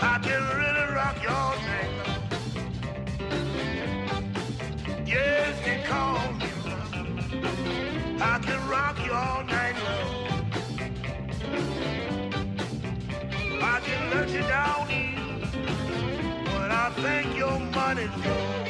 I 0.00 0.18
can 0.18 0.42
really 0.58 0.86
rock 0.94 1.22
your 1.22 1.56
night. 1.66 1.90
Yes, 5.06 5.56
call 5.86 6.32
me. 6.34 6.46
I 8.20 8.38
can 8.38 8.68
rock 8.68 8.98
you 9.04 9.12
all 9.12 9.44
night 9.44 9.76
long. 9.84 10.50
I 13.62 13.80
can 13.80 14.10
let 14.10 14.28
you 14.30 14.42
down 14.42 14.90
easy 14.90 15.58
when 16.52 16.70
I 16.70 16.90
think 16.96 17.36
your. 17.36 18.65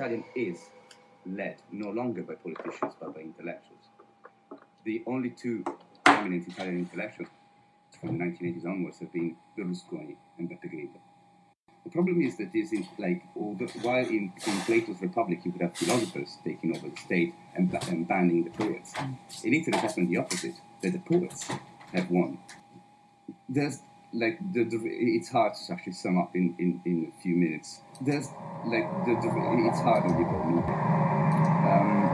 Italian 0.00 0.24
is 0.34 0.70
led 1.26 1.56
no 1.70 1.90
longer 1.90 2.22
by 2.22 2.32
politicians 2.34 2.94
but 2.98 3.14
by 3.14 3.20
intellectuals. 3.20 3.84
The 4.84 5.02
only 5.06 5.28
two 5.28 5.62
prominent 6.06 6.48
Italian 6.48 6.78
intellectuals 6.78 7.28
from 8.00 8.16
the 8.16 8.24
1980s 8.24 8.64
onwards 8.64 8.98
have 9.00 9.12
been 9.12 9.36
Berlusconi 9.58 10.16
and 10.38 10.48
Beppe. 10.48 10.88
The 11.84 11.90
problem 11.90 12.22
is 12.22 12.38
that 12.38 12.50
this 12.50 12.72
is 12.72 12.86
like, 12.98 13.22
while 13.34 14.06
in, 14.06 14.32
in 14.46 14.60
Plato's 14.60 15.02
Republic 15.02 15.40
you 15.44 15.52
could 15.52 15.60
have 15.60 15.76
philosophers 15.76 16.38
taking 16.44 16.74
over 16.74 16.88
the 16.88 16.96
state 16.96 17.34
and, 17.54 17.70
and 17.88 18.08
banning 18.08 18.44
the 18.44 18.50
poets, 18.50 18.94
in 19.44 19.52
Italy 19.52 19.76
it 19.76 19.80
happened 19.80 20.08
the 20.08 20.16
opposite, 20.16 20.54
that 20.80 20.92
the 20.92 20.98
poets 20.98 21.46
have 21.92 22.10
won. 22.10 22.38
There's 23.50 23.80
like 24.14 24.38
the, 24.54 24.64
the 24.64 24.80
it's 24.82 25.28
hard 25.30 25.52
to 25.54 25.72
actually 25.74 25.92
sum 25.92 26.18
up 26.18 26.34
in, 26.34 26.54
in, 26.58 26.80
in 26.86 27.12
a 27.14 27.22
few 27.22 27.36
minutes. 27.36 27.82
There's 28.02 28.28
like 28.64 28.88
the, 29.04 29.12
the 29.12 29.28
it's 29.68 29.80
hard 29.80 30.04
on 30.04 30.16
people. 30.16 30.40
I 30.40 30.46
mean, 30.48 30.64
um. 31.68 32.10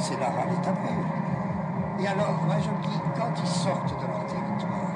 C'est- 0.00 0.18
la 0.18 0.30
pure. 0.30 1.04
Et 2.00 2.06
alors, 2.06 2.34
moi 2.46 2.56
je 2.58 2.88
dis, 2.88 3.00
quand 3.16 3.30
ils 3.40 3.46
sortent 3.48 3.94
de 4.00 4.06
leur 4.06 4.26
territoire, 4.26 4.92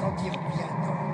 quand 0.00 0.22
ils 0.24 0.30
reviennent 0.30 0.82
dans 0.86 1.13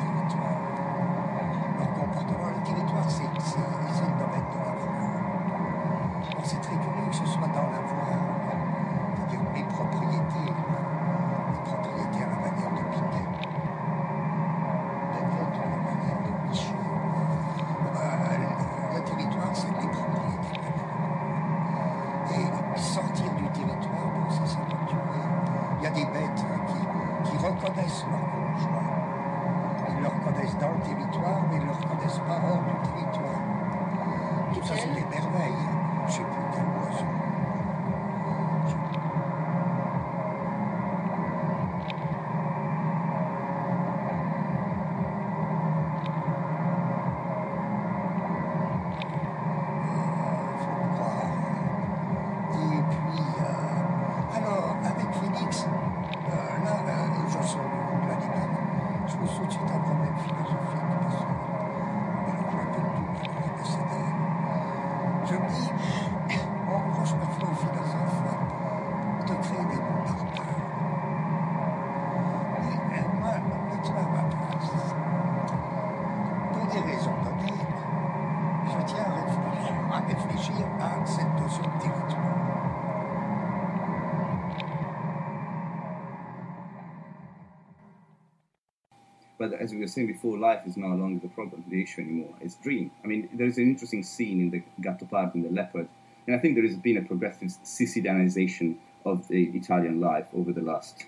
But 89.40 89.54
as 89.54 89.72
we 89.72 89.78
were 89.78 89.86
saying 89.86 90.08
before, 90.08 90.36
life 90.36 90.66
is 90.66 90.76
no 90.76 90.88
longer 90.88 91.18
the 91.18 91.32
problem, 91.32 91.64
the 91.66 91.82
issue 91.82 92.02
anymore. 92.02 92.34
It's 92.42 92.56
dream. 92.56 92.90
I 93.02 93.06
mean, 93.06 93.26
there's 93.32 93.56
an 93.56 93.64
interesting 93.64 94.02
scene 94.02 94.38
in 94.38 94.50
the 94.50 94.62
Gattopardo 94.82 95.34
in 95.34 95.42
the 95.44 95.48
Leopard 95.48 95.88
And 96.26 96.36
I 96.36 96.38
think 96.38 96.56
there 96.56 96.66
has 96.66 96.76
been 96.76 96.98
a 96.98 97.02
progressive 97.02 97.48
Sicilianization 97.64 98.76
of 99.06 99.26
the 99.28 99.44
Italian 99.54 99.98
life 99.98 100.26
over 100.36 100.52
the 100.52 100.60
last 100.60 101.06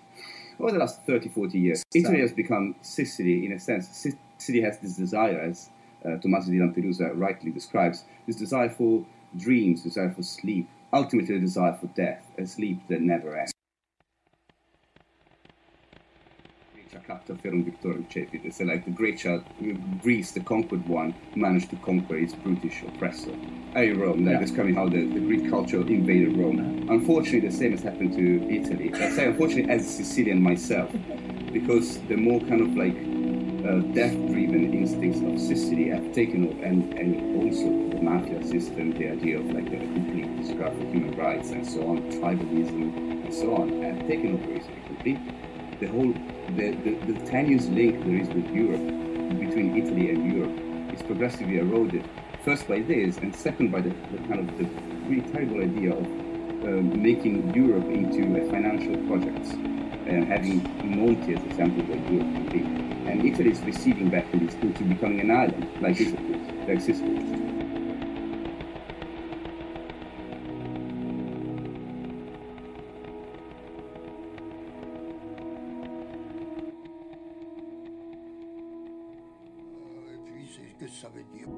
over 0.58 0.72
the 0.72 0.78
last 0.78 1.00
30, 1.06 1.28
40 1.28 1.58
years. 1.58 1.84
Italy 1.94 2.20
has 2.20 2.32
become 2.32 2.74
Sicily 2.80 3.44
in 3.44 3.52
a 3.52 3.58
sense. 3.58 3.88
Sicily 4.38 4.62
has 4.62 4.78
this 4.78 4.96
desire, 4.96 5.38
as 5.38 5.68
uh, 6.04 6.10
Tomasi 6.10 6.52
di 6.52 6.58
Lampedusa 6.58 7.12
rightly 7.14 7.50
describes, 7.50 8.04
this 8.26 8.36
desire 8.36 8.70
for 8.70 9.04
dreams, 9.36 9.82
desire 9.82 10.10
for 10.10 10.22
sleep, 10.22 10.68
ultimately 10.92 11.36
a 11.36 11.40
desire 11.40 11.74
for 11.74 11.88
death, 11.88 12.24
a 12.38 12.46
sleep 12.46 12.80
that 12.88 13.02
never 13.02 13.36
ends. 13.36 13.51
Capta 17.06 17.36
Ferum 17.40 17.64
Victorem 17.64 18.04
Cepit. 18.08 18.44
It's 18.44 18.60
like 18.60 18.84
the 18.84 18.90
great 18.90 19.18
child, 19.18 19.44
Greece, 20.02 20.32
the 20.32 20.40
conquered 20.40 20.86
one, 20.88 21.14
managed 21.34 21.70
to 21.70 21.76
conquer 21.76 22.16
its 22.16 22.34
brutish 22.34 22.82
oppressor. 22.82 23.34
Hey, 23.74 23.92
Rome, 23.92 24.24
like 24.24 24.34
yeah. 24.34 24.40
describing 24.40 24.74
how 24.74 24.88
the, 24.88 25.06
the 25.06 25.20
Greek 25.20 25.50
culture 25.50 25.80
invaded 25.80 26.36
Rome. 26.36 26.86
Unfortunately, 26.88 27.48
the 27.48 27.54
same 27.54 27.72
has 27.72 27.82
happened 27.82 28.12
to 28.14 28.48
Italy. 28.50 28.92
I 28.94 29.10
say 29.10 29.26
unfortunately 29.26 29.70
as 29.72 29.82
a 29.82 29.90
Sicilian 29.90 30.42
myself, 30.42 30.90
because 31.52 31.98
the 32.08 32.16
more 32.16 32.40
kind 32.40 32.60
of 32.60 32.76
like 32.76 32.96
uh, 33.62 33.80
death-driven 33.94 34.72
instincts 34.72 35.20
of 35.20 35.38
Sicily 35.40 35.88
have 35.88 36.12
taken 36.12 36.48
over, 36.48 36.64
and, 36.64 36.92
and 36.94 37.42
also 37.42 37.66
the 37.96 38.02
mafia 38.02 38.42
system, 38.44 38.92
the 38.92 39.10
idea 39.10 39.38
of 39.38 39.46
like 39.46 39.66
a 39.66 39.78
complete 39.78 40.36
disregard 40.36 40.72
for 40.72 40.84
human 40.84 41.16
rights 41.16 41.50
and 41.50 41.66
so 41.66 41.86
on, 41.86 42.02
tribalism 42.10 43.24
and 43.24 43.32
so 43.32 43.54
on, 43.54 43.82
have 43.82 44.06
taken 44.08 44.34
over 44.34 44.52
Italy 44.52 44.82
completely 44.86 45.41
the 45.82 45.88
whole 45.88 46.12
the, 46.56 46.70
the, 46.84 47.12
the 47.12 47.26
tenuous 47.26 47.66
link 47.66 48.04
there 48.04 48.16
is 48.16 48.28
with 48.28 48.48
Europe 48.50 48.86
between 49.40 49.76
Italy 49.76 50.10
and 50.10 50.32
Europe 50.32 50.94
is 50.94 51.02
progressively 51.02 51.58
eroded. 51.58 52.08
First 52.44 52.68
by 52.68 52.80
this, 52.80 53.18
and 53.18 53.34
second 53.34 53.72
by 53.72 53.80
the, 53.80 53.90
the 53.90 54.18
kind 54.28 54.38
of 54.40 54.58
the 54.58 54.64
really 55.08 55.28
terrible 55.32 55.60
idea 55.60 55.90
of 55.90 56.04
um, 56.68 57.02
making 57.02 57.52
Europe 57.52 57.86
into 57.86 58.22
a 58.40 58.48
financial 58.48 58.96
project 59.08 59.46
and 60.06 60.28
having 60.28 60.62
Monti 60.84 61.34
as 61.34 61.42
example 61.42 61.82
what 61.84 61.98
Europe 62.12 62.32
can 62.32 62.46
be. 62.48 62.60
And 63.10 63.24
Italy 63.24 63.50
is 63.50 63.60
receding 63.62 64.08
back 64.08 64.30
from 64.30 64.46
this 64.46 64.54
into 64.54 64.84
becoming 64.84 65.20
an 65.20 65.30
island 65.32 65.68
like 65.80 66.00
Italy, 66.00 66.40
like 66.68 66.80
Sicily. 66.80 67.21
Ça 80.88 81.08
veut 81.08 81.24
dire. 81.24 81.48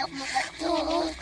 acompañamos 0.00 0.28
a 0.30 0.42
todos, 0.58 1.12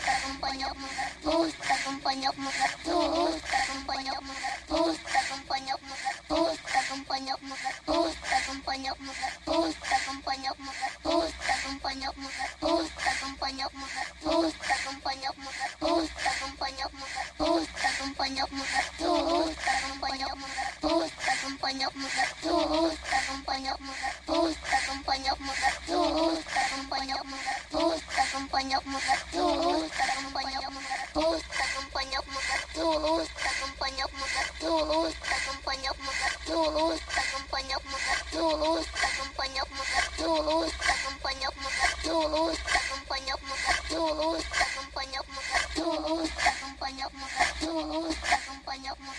acompañamos 24.63 25.48
magatuhos, 28.89 29.85
tagumpanya 29.93 30.57
ko 30.65 30.69
magatuhos, 30.73 31.41
tagumpanya 31.53 32.17
ko 32.17 32.29
magatuhos, 32.33 33.27
tagumpanya 33.37 34.03
ko 34.09 34.15
magatuhos, 34.17 35.13
tagumpanya 35.21 35.89
ko 35.93 36.01
magatuhos, 36.09 36.97
tagumpanya 37.13 37.75
ko 37.77 37.85
magatuhos, 37.93 38.85
tagumpanya 38.89 39.61
ko 39.61 39.71
magatuhos, 39.77 40.71
tagumpanya 40.81 41.47
ko 41.49 41.57
magatuhos, 41.61 42.57
tagumpanya 42.65 43.35
ko 43.37 43.43
magatuhos, 43.45 44.41
tagumpanya 44.49 45.19
ko 45.21 45.31
magatuhos, 45.37 46.29
tagumpanya 46.33 47.05
ko 47.05 47.15
magatuhos, 47.21 48.15
tagumpanya 48.25 48.91
ko 48.97 49.09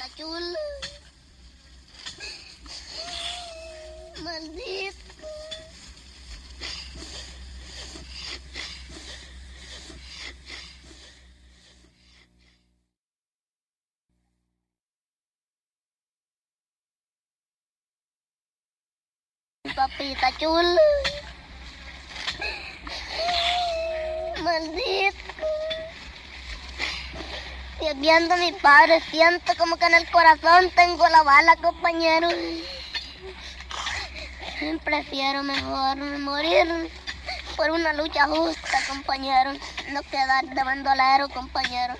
kacul 0.00 0.46
mandit 4.24 4.96
papi 19.76 20.16
kacul 20.16 20.68
mandit 24.40 25.29
viendo 27.96 28.34
a 28.34 28.36
mi 28.36 28.52
padre, 28.52 29.00
siento 29.10 29.52
como 29.56 29.76
que 29.76 29.86
en 29.86 29.94
el 29.94 30.10
corazón 30.10 30.70
tengo 30.74 31.08
la 31.08 31.22
bala, 31.22 31.56
compañero. 31.56 32.28
Prefiero 34.84 35.42
mejor 35.42 35.96
morir 36.18 36.90
por 37.56 37.70
una 37.70 37.92
lucha 37.94 38.26
justa, 38.26 38.78
compañero, 38.88 39.52
no 39.92 40.02
quedar 40.02 40.44
de 40.44 40.62
bandolero, 40.62 41.28
compañero. 41.30 41.94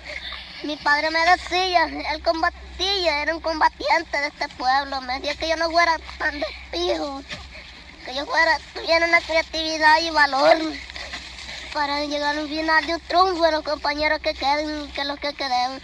Mi 0.63 0.77
padre 0.77 1.09
me 1.09 1.19
decía, 1.25 1.85
él 1.85 2.21
combatía, 2.23 3.23
era 3.23 3.35
un 3.35 3.41
combatiente 3.41 4.17
de 4.19 4.27
este 4.27 4.47
pueblo, 4.49 5.01
me 5.01 5.15
decía 5.15 5.35
que 5.35 5.49
yo 5.49 5.55
no 5.57 5.71
fuera 5.71 5.97
tan 6.19 6.39
despijo, 6.39 7.23
que 8.05 8.13
yo 8.13 8.25
fuera, 8.27 8.59
tuviera 8.73 9.07
una 9.07 9.21
creatividad 9.21 9.99
y 10.01 10.11
valor 10.11 10.57
para 11.73 12.05
llegar 12.05 12.37
al 12.37 12.47
final 12.47 12.85
de 12.85 12.95
un 12.95 13.01
triunfo 13.01 13.51
los 13.51 13.63
compañeros 13.63 14.19
que 14.19 14.33
queden, 14.33 14.91
que 14.91 15.05
los 15.05 15.19
que 15.19 15.33
queden. 15.33 15.81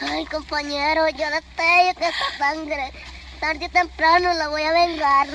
Ay, 0.00 0.24
compañero, 0.26 1.08
yo 1.08 1.30
destello 1.30 1.94
que 1.98 2.08
esta 2.08 2.38
sangre, 2.38 2.92
tarde 3.40 3.66
o 3.66 3.70
temprano 3.70 4.32
la 4.34 4.48
voy 4.48 4.62
a 4.62 4.72
vengar. 4.72 5.28